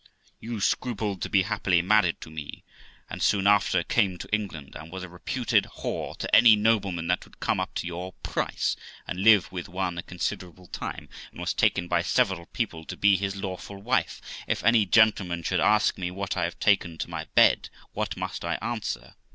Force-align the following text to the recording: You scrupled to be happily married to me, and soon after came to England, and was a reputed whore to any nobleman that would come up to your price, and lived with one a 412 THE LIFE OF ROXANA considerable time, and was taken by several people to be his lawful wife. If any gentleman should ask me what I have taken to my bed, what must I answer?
You 0.39 0.59
scrupled 0.61 1.21
to 1.21 1.29
be 1.29 1.43
happily 1.43 1.83
married 1.83 2.19
to 2.21 2.31
me, 2.31 2.63
and 3.07 3.21
soon 3.21 3.45
after 3.45 3.83
came 3.83 4.17
to 4.17 4.27
England, 4.33 4.75
and 4.75 4.91
was 4.91 5.03
a 5.03 5.07
reputed 5.07 5.65
whore 5.77 6.17
to 6.17 6.35
any 6.35 6.55
nobleman 6.55 7.05
that 7.05 7.23
would 7.23 7.39
come 7.39 7.59
up 7.59 7.75
to 7.75 7.85
your 7.85 8.13
price, 8.23 8.75
and 9.07 9.19
lived 9.19 9.51
with 9.51 9.69
one 9.69 9.99
a 9.99 10.01
412 10.01 10.01
THE 10.01 10.01
LIFE 10.01 10.41
OF 10.53 10.57
ROXANA 10.57 10.71
considerable 10.71 11.05
time, 11.05 11.09
and 11.31 11.39
was 11.39 11.53
taken 11.53 11.87
by 11.87 12.01
several 12.01 12.47
people 12.47 12.83
to 12.85 12.97
be 12.97 13.15
his 13.15 13.35
lawful 13.35 13.79
wife. 13.79 14.19
If 14.47 14.63
any 14.63 14.87
gentleman 14.87 15.43
should 15.43 15.59
ask 15.59 15.95
me 15.99 16.09
what 16.09 16.35
I 16.35 16.45
have 16.45 16.59
taken 16.59 16.97
to 16.97 17.07
my 17.07 17.25
bed, 17.35 17.69
what 17.93 18.17
must 18.17 18.43
I 18.43 18.55
answer? 18.55 19.13